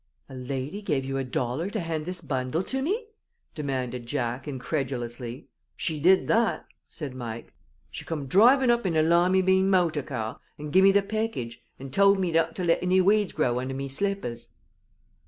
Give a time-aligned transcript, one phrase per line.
[0.27, 3.09] "A lady gave you a dollar to hand this bundle to me?"
[3.53, 5.47] demanded Jack, incredulously.
[5.77, 7.53] "She did that," said Mike.
[7.91, 11.93] "She come drivin' up in her limybean motor car, and give me the package, and
[11.93, 14.53] tould me not to let anny weeds grow under me slippers."